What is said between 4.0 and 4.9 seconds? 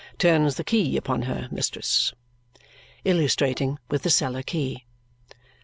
the cellar key.